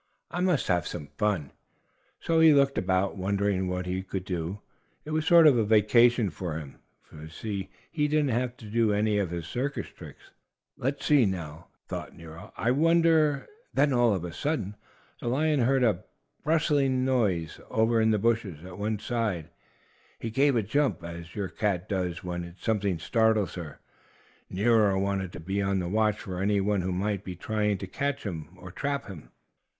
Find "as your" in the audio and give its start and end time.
21.13-21.47